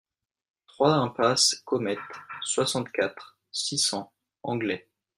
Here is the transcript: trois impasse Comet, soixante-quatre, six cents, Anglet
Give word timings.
trois 0.65 0.93
impasse 0.95 1.61
Comet, 1.63 1.99
soixante-quatre, 2.43 3.37
six 3.51 3.77
cents, 3.77 4.11
Anglet 4.41 4.89